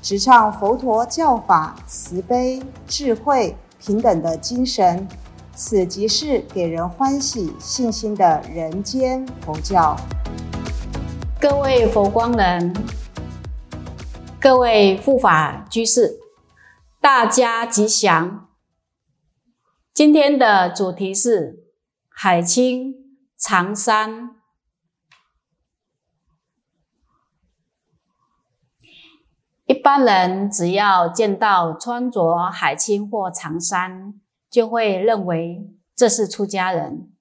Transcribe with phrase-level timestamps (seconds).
[0.00, 5.06] 直唱佛陀教法慈悲、智慧、平等的精神。
[5.54, 9.96] 此即是给人欢喜、信心的人间佛教。
[11.40, 12.72] 各位佛光人，
[14.40, 16.20] 各位护法居士，
[17.00, 18.48] 大家吉祥。
[19.92, 21.64] 今天的主题是
[22.08, 22.94] 海清
[23.36, 24.37] 长山。
[29.68, 34.14] 一般人只要见到穿着海青或长衫，
[34.48, 37.12] 就会认为这是出家人。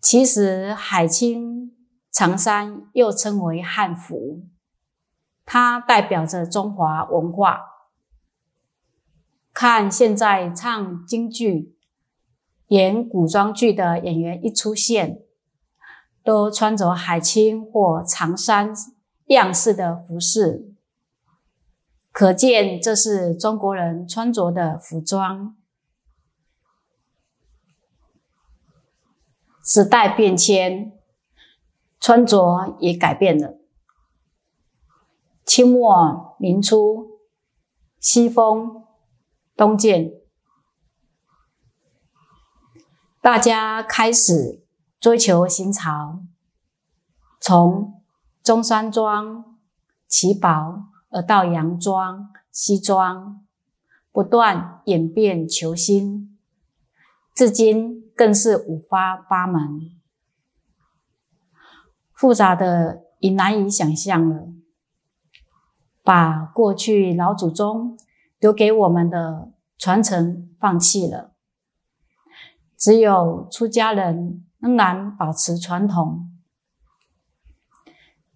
[0.00, 1.76] 其实，海青
[2.10, 4.46] 长衫又称为汉服，
[5.44, 7.60] 它代表着中华文化。
[9.52, 11.76] 看现在唱京剧、
[12.68, 15.18] 演古装剧的演员一出现，
[16.24, 18.74] 都穿着海青或长衫
[19.26, 20.72] 样式的服饰，
[22.12, 25.56] 可见这是中国人穿着的服装。
[29.64, 30.92] 时代变迁，
[31.98, 33.58] 穿着也改变了。
[35.44, 37.18] 清末明初，
[37.98, 38.82] 西风。
[39.56, 40.10] 东渐，
[43.20, 44.64] 大家开始
[44.98, 46.18] 追求新潮，
[47.40, 47.93] 从
[48.44, 49.56] 中山装、
[50.06, 53.44] 旗袍，而到洋装、西装，
[54.12, 56.38] 不断演变求新，
[57.34, 59.90] 至今更是五花八门，
[62.12, 64.46] 复杂的已难以想象了。
[66.04, 67.98] 把过去老祖宗。
[68.40, 71.32] 留给我们的传承放弃了，
[72.76, 76.30] 只有出家人仍然保持传统，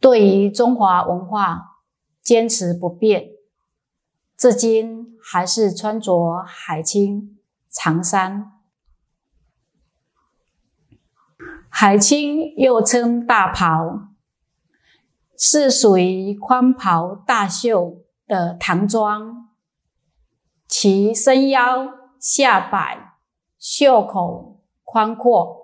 [0.01, 1.83] 对于中华文化
[2.23, 3.31] 坚持不变，
[4.37, 7.39] 至今还是穿着海青
[7.69, 8.53] 长衫。
[11.69, 14.09] 海青又称大袍，
[15.37, 19.51] 是属于宽袍大袖的唐装。
[20.67, 21.89] 其身腰
[22.21, 23.15] 下摆，
[23.59, 25.57] 袖口宽阔，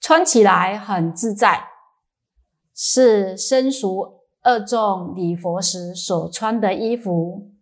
[0.00, 1.68] 穿起来很自在，
[2.84, 7.52] 是生熟二众礼佛时所穿的衣服。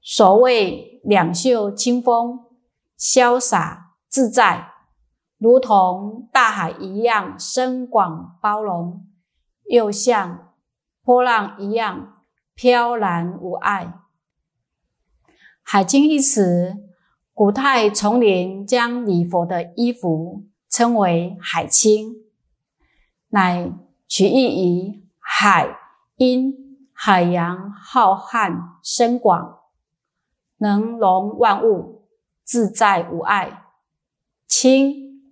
[0.00, 2.38] 所谓两袖清风，
[2.96, 4.68] 潇洒自在，
[5.36, 9.04] 如同大海一样深广包容，
[9.64, 10.54] 又像
[11.02, 12.22] 波浪一样
[12.54, 13.94] 飘然无碍。
[15.60, 16.76] 海青一词，
[17.34, 22.14] 古代丛林将礼佛的衣服称为海青，
[23.30, 23.72] 乃
[24.08, 25.76] 取意于海
[26.16, 26.52] 因
[26.92, 29.60] 海洋浩瀚深广，
[30.56, 32.08] 能容万物，
[32.42, 33.62] 自在无碍；
[34.48, 35.22] 青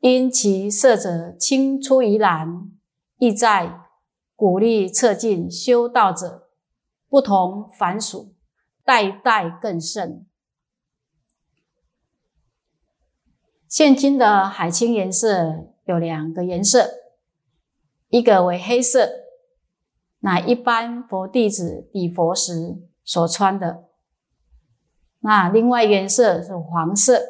[0.00, 2.70] 因其色泽青出于蓝，
[3.16, 3.80] 意在
[4.34, 6.50] 鼓励测进修道者，
[7.08, 8.34] 不同凡俗。
[8.84, 10.24] 代代更盛。
[13.68, 16.88] 现今的海青颜色有两个颜色，
[18.16, 19.10] 一个为黑色，
[20.20, 23.84] 乃一般佛弟子礼佛时所穿的；
[25.20, 27.20] 那另外颜色是黄色，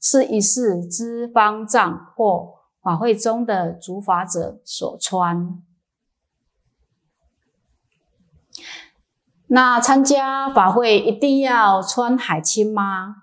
[0.00, 5.62] 是一世之方丈或法会中的主法者所穿。
[9.46, 13.22] 那参加法会一定要穿海青吗？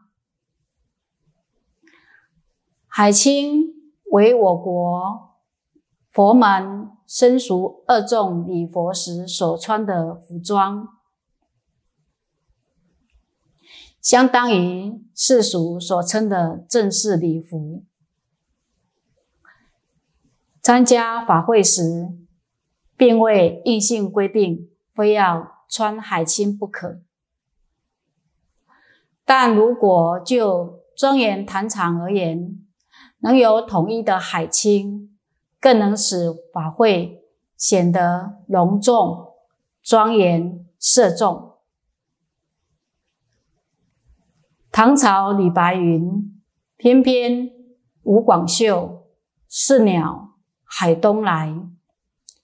[2.87, 3.65] 海青
[4.11, 5.35] 为我国
[6.13, 10.87] 佛门生俗二众礼佛时所穿的服装，
[13.99, 17.83] 相当于世俗所称的正式礼服。
[20.61, 22.13] 参加法会时，
[22.95, 25.59] 并未硬性规定非要。
[25.73, 26.99] 穿海青不可，
[29.23, 32.59] 但如果就庄严坛场而言，
[33.19, 35.10] 能有统一的海青，
[35.61, 37.23] 更能使法会
[37.55, 39.35] 显得隆重
[39.83, 41.59] 庄严色重。
[44.71, 46.41] 唐朝李白云
[46.75, 47.51] ：“翩翩
[48.03, 49.05] 舞广袖，
[49.47, 50.31] 似鸟
[50.63, 51.55] 海东来。”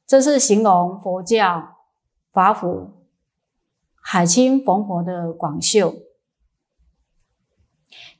[0.05, 1.77] 这是形容佛教
[2.31, 3.07] 法府
[4.01, 5.95] 海清缝合的广袖。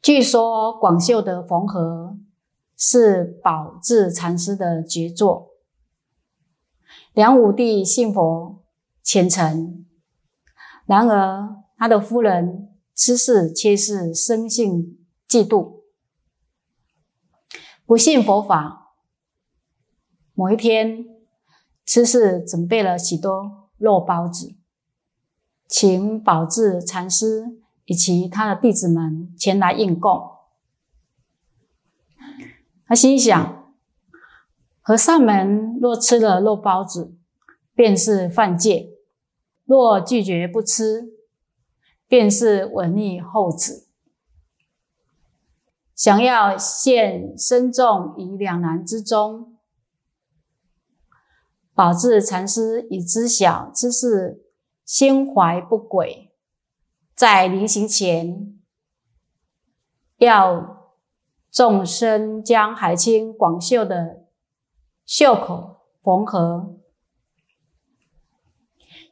[0.02, 2.18] 据说广袖的缝合
[2.78, 5.50] 是宝智禅师的杰作。
[7.14, 8.64] 梁武帝信佛
[9.04, 9.86] 虔诚，
[10.86, 12.64] 然而他的夫人。
[13.00, 14.98] 知事却是生性
[15.30, 15.82] 嫉妒，
[17.86, 18.96] 不信佛法。
[20.34, 21.06] 某一天，
[21.86, 24.56] 知事准备了许多肉包子，
[25.70, 30.20] 请宝智禅师以及他的弟子们前来应供。
[32.88, 33.74] 他心想：
[34.81, 37.13] 和尚们若吃了肉包子，
[37.75, 38.94] 便是犯戒；
[39.66, 41.13] 若拒绝不吃，
[42.07, 43.89] 便是忤逆后子，
[45.94, 49.57] 想要陷身众于两难之中。
[51.75, 54.45] 宝智禅师已知晓之事，
[54.86, 56.31] 心怀不轨，
[57.13, 58.57] 在临行前，
[60.18, 60.77] 要
[61.52, 64.26] 众生将海清广袖的
[65.06, 66.76] 袖口缝合，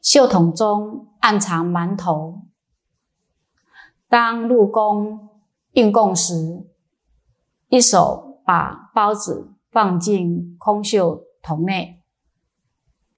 [0.00, 2.42] 袖筒中暗藏馒头。
[4.08, 5.42] 当入宫
[5.72, 6.64] 应供时，
[7.68, 12.02] 一手把包子放进空袖筒内，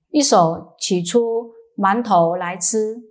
[0.09, 3.03] 一手取出馒头来吃，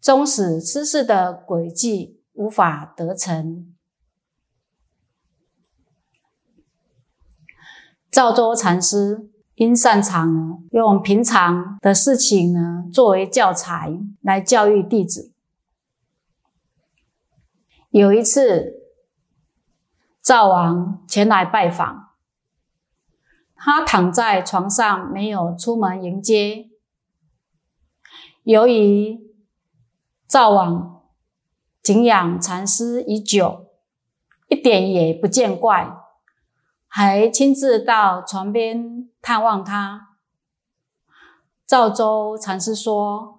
[0.00, 3.74] 终使吃事的诡计无法得逞。
[8.18, 15.32] 赵州禅师因擅长，用平常的事情呢作为教材来教育弟子。
[17.90, 18.82] 有一次，
[20.20, 22.08] 赵王前来拜访，
[23.54, 26.68] 他躺在床上，没有出门迎接。
[28.42, 29.20] 由于
[30.26, 31.04] 赵王
[31.80, 33.66] 敬仰禅师已久，
[34.48, 35.96] 一点也不见怪，
[37.00, 40.16] 还亲自到床边探望他。
[41.64, 43.38] 赵州禅师说：“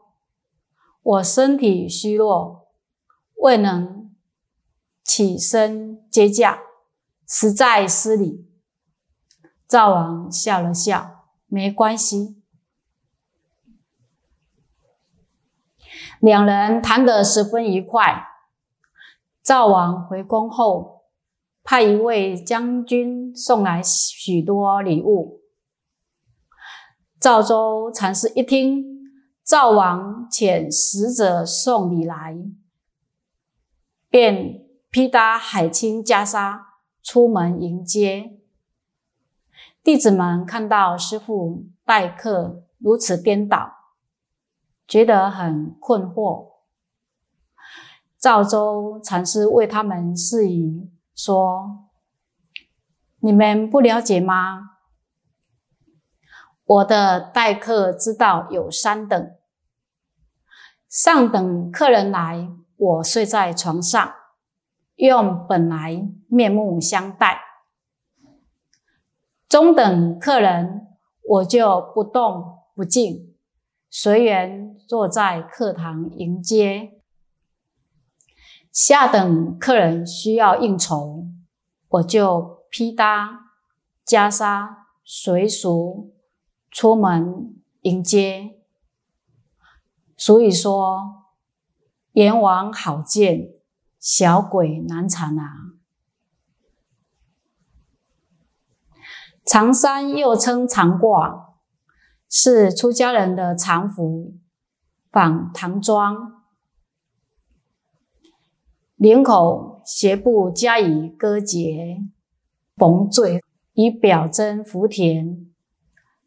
[1.04, 2.70] 我身体虚弱，
[3.36, 4.16] 未能。”
[5.04, 6.62] 起身接驾，
[7.28, 8.50] 实在失礼。
[9.68, 12.42] 赵王笑了笑，没关系。
[16.22, 18.26] 两人谈得十分愉快。
[19.44, 20.99] 赵王回宫后，
[21.69, 25.42] 派一位将军送来许多礼物。
[27.19, 28.83] 赵州禅师一听，
[29.45, 32.36] 赵王遣使者送礼来，
[34.10, 34.66] 便。
[34.89, 36.60] 披搭海青袈裟
[37.04, 38.39] 出门迎接
[39.83, 43.71] 弟子们，看到师父待客如此颠倒，
[44.88, 46.54] 觉得很困惑。
[48.18, 50.89] 赵州禅师为他们示意
[51.21, 51.89] 说
[53.19, 54.77] ：“你们不了解吗？
[56.64, 59.35] 我的待客之道有三等，
[60.88, 62.47] 上等客人来，
[62.78, 64.16] 我睡在床上。”
[64.95, 67.42] 用本来面目相待，
[69.49, 70.88] 中等客人
[71.21, 73.35] 我就不动不静，
[73.90, 76.99] 随缘坐在课堂迎接。
[78.71, 81.26] 下等客人需要应酬，
[81.88, 83.52] 我就披搭
[84.06, 84.69] 袈裟
[85.04, 86.14] 随俗
[86.71, 88.59] 出门迎接。
[90.16, 91.26] 所以说，
[92.14, 93.52] 阎王好见。
[93.99, 95.73] 小鬼难缠啊！
[99.45, 101.56] 长衫又称长褂，
[102.30, 104.38] 是出家人的常服，
[105.11, 106.39] 仿唐装，
[109.00, 112.00] 领口斜部加以割结
[112.76, 113.42] 缝缀，
[113.72, 115.50] 以表征福田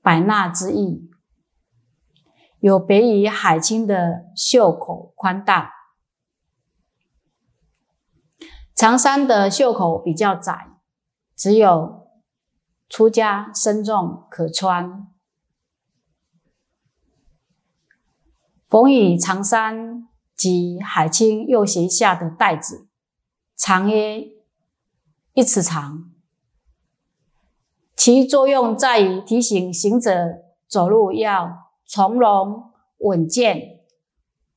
[0.01, 1.11] 百纳之意，
[2.61, 5.71] 有别于海青的袖口宽大。
[8.75, 10.71] 长衫的袖口比较窄，
[11.37, 12.09] 只有
[12.89, 15.07] 出家身众可穿。
[18.67, 20.09] 缝以长衫
[20.43, 22.89] 及海青右斜下的带子，
[23.55, 24.27] 长约
[25.35, 26.11] 一尺长，
[27.95, 33.85] 其作用在于提醒行者走路要从容稳健，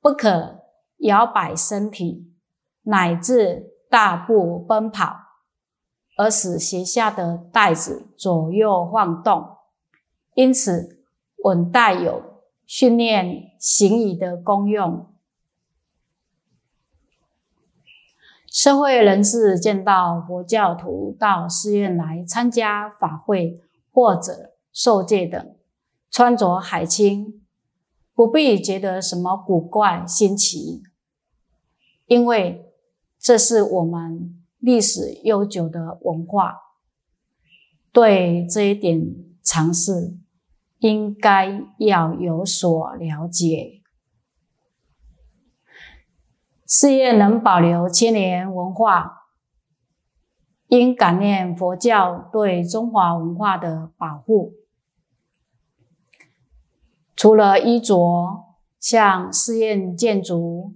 [0.01, 0.61] 不可
[1.01, 2.33] 摇摆身体，
[2.81, 5.15] 乃至大步奔跑，
[6.17, 9.57] 而使鞋下的带子左右晃动。
[10.33, 11.05] 因此，
[11.43, 15.14] 稳带有训练行仪的功用。
[18.55, 23.59] 社会人士见到佛教徒到寺院来参加法会
[23.91, 25.57] 或者受戒等，
[26.09, 27.41] 穿着海青，
[28.13, 30.81] 不必觉得什么古怪新奇，
[32.05, 32.71] 因为
[33.19, 36.55] 这是我们历史悠久的文化。
[37.91, 39.05] 对这一点
[39.43, 40.15] 尝试，
[40.79, 43.81] 应该要有所了解。
[46.65, 49.27] 事业能保留千年文化，
[50.69, 54.53] 应感念佛教对中华文化的保护。
[57.15, 58.45] 除了衣着，
[58.79, 60.73] 像寺院建筑，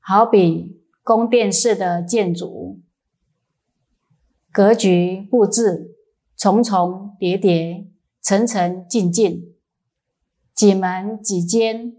[0.00, 2.80] 好比宫殿式的建筑，
[4.50, 5.94] 格局布置
[6.34, 7.86] 重重叠叠、
[8.22, 9.54] 层层进进，
[10.54, 11.94] 几门几间。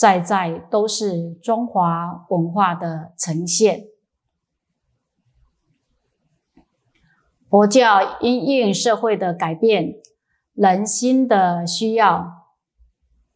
[0.00, 3.84] 在在都是中华文化的呈现。
[7.50, 9.96] 佛教因应社会的改变、
[10.54, 12.46] 人心的需要，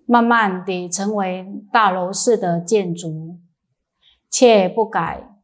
[0.07, 3.39] 慢慢地成为大楼式的建筑，
[4.31, 5.37] 却不改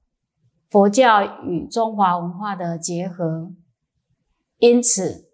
[0.70, 3.52] 佛教与中华文化的结合。
[4.56, 5.28] 因此，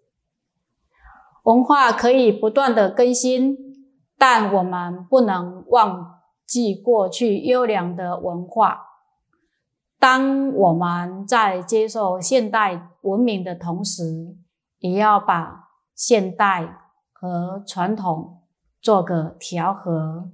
[1.43, 3.66] 文化可以不断的更新。
[4.17, 8.83] 但我们不能忘记过去优良的文化。
[9.99, 14.35] 当我们在接受现代文明的同时，
[14.79, 16.77] 也要把现代
[17.11, 18.41] 和传统
[18.81, 20.29] 做个调和。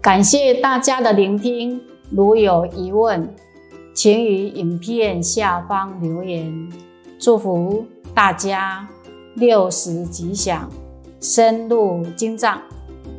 [0.00, 3.34] 感谢大家的聆听，如有疑问，
[3.94, 6.70] 请于影片下方留言。
[7.18, 8.86] 祝福大家！
[9.34, 10.70] 六十吉祥，
[11.20, 12.62] 深入经藏，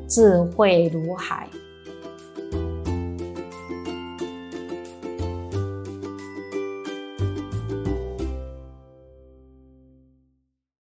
[0.07, 1.49] 智慧如海。